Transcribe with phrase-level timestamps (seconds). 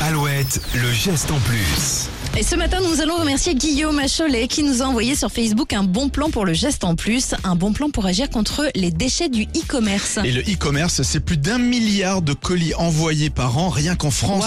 [0.00, 2.10] Alouette, le geste en plus.
[2.38, 5.84] Et ce matin, nous allons remercier Guillaume Acholet qui nous a envoyé sur Facebook un
[5.84, 9.30] bon plan pour le geste en plus, un bon plan pour agir contre les déchets
[9.30, 10.18] du e-commerce.
[10.22, 14.44] Et le e-commerce, c'est plus d'un milliard de colis envoyés par an, rien qu'en France.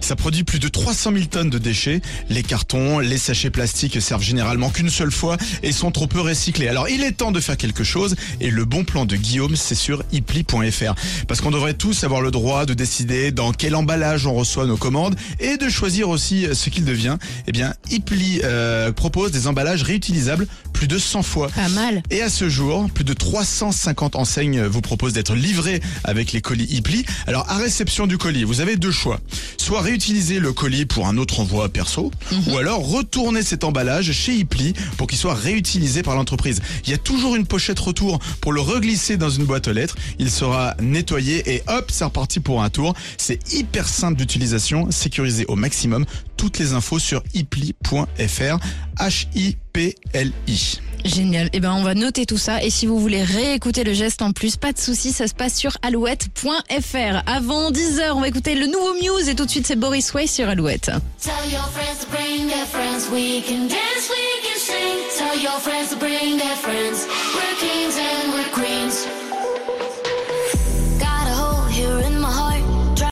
[0.00, 2.02] Ça produit plus de 300 000 tonnes de déchets.
[2.28, 6.68] Les cartons, les sachets plastiques servent généralement qu'une seule fois et sont trop peu recyclés.
[6.68, 9.74] Alors il est temps de faire quelque chose et le bon plan de Guillaume, c'est
[9.74, 10.94] sur ipli.fr.
[11.26, 14.76] Parce qu'on devrait tous avoir le droit de décider dans quel emballage on reçoit nos
[14.76, 17.16] commandes et de choisir aussi ce qu'il devient.
[17.46, 21.48] Eh bien, Ipli euh, propose des emballages réutilisables plus de 100 fois.
[21.48, 22.02] Pas mal.
[22.10, 26.64] Et à ce jour, plus de 350 enseignes vous proposent d'être livrées avec les colis
[26.64, 27.04] Ipli.
[27.26, 29.20] Alors, à réception du colis, vous avez deux choix.
[29.56, 32.10] Soit réutiliser le colis pour un autre envoi perso,
[32.48, 36.60] ou alors retourner cet emballage chez Ipli pour qu'il soit réutilisé par l'entreprise.
[36.84, 39.96] Il y a toujours une pochette retour pour le reglisser dans une boîte aux lettres.
[40.18, 42.94] Il sera nettoyé et hop, c'est reparti pour un tour.
[43.16, 46.04] C'est hyper simple d'utilisation, sécurisé au maximum.
[46.36, 48.58] Toutes les infos sur ipli.fr.
[48.98, 50.80] H-I-P-L-I.
[51.04, 51.50] Génial.
[51.52, 52.62] Eh ben, on va noter tout ça.
[52.62, 55.54] Et si vous voulez réécouter le geste en plus, pas de souci, ça se passe
[55.54, 57.22] sur alouette.fr.
[57.26, 60.26] Avant 10h, on va écouter le nouveau Muse et tout de suite, c'est Boris Way
[60.26, 60.90] sur Alouette.
[61.20, 63.10] Tell your friends to bring their friends.
[63.12, 64.96] We can dance, we can sing.
[65.18, 67.06] Tell your friends to bring their friends.